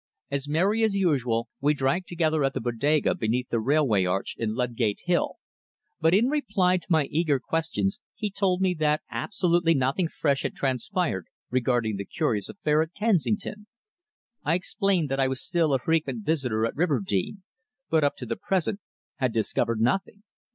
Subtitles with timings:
[0.31, 4.55] As merry as usual, we drank together at the Bodega beneath the railway arch in
[4.55, 5.35] Ludgate Hill,
[5.99, 10.55] but in reply to my eager questions he told me that absolutely nothing fresh had
[10.55, 13.67] transpired regarding the curious affair at Kensington.
[14.43, 17.43] I explained that I was still a frequent visitor at Riverdene,
[17.91, 18.79] but up to the present
[19.17, 20.23] had discovered nothing.